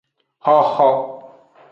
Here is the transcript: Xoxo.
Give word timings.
Xoxo. 0.45 0.89